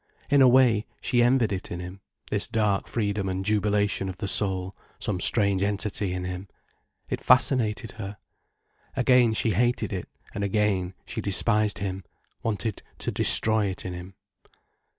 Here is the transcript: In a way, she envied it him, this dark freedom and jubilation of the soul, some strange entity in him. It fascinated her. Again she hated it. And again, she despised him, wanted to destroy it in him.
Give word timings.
In 0.31 0.41
a 0.41 0.47
way, 0.47 0.87
she 0.99 1.21
envied 1.21 1.53
it 1.53 1.67
him, 1.67 2.01
this 2.31 2.47
dark 2.47 2.87
freedom 2.87 3.29
and 3.29 3.45
jubilation 3.45 4.09
of 4.09 4.17
the 4.17 4.27
soul, 4.27 4.75
some 4.97 5.19
strange 5.21 5.61
entity 5.61 6.11
in 6.11 6.23
him. 6.23 6.47
It 7.11 7.21
fascinated 7.21 7.91
her. 8.01 8.17
Again 8.95 9.33
she 9.35 9.51
hated 9.51 9.93
it. 9.93 10.09
And 10.33 10.43
again, 10.43 10.95
she 11.05 11.21
despised 11.21 11.77
him, 11.77 12.03
wanted 12.41 12.81
to 12.97 13.11
destroy 13.11 13.67
it 13.67 13.85
in 13.85 13.93
him. 13.93 14.15